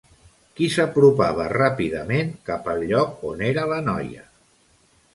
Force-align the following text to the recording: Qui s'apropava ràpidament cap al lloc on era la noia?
Qui 0.59 0.69
s'apropava 0.75 1.45
ràpidament 1.53 2.33
cap 2.51 2.73
al 2.75 2.83
lloc 2.95 3.25
on 3.33 3.49
era 3.53 3.71
la 3.77 3.83
noia? 3.93 4.29